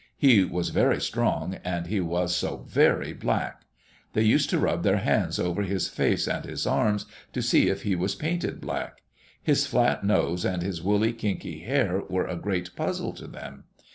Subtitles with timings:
[0.17, 3.65] He was very strong, and he was so very black.
[4.13, 7.83] They used to rub their hands over his face and his arms to see if
[7.83, 9.03] he was painted black.
[9.43, 13.65] His flat nose and his woolly, kinky hair were a great puzzle to them.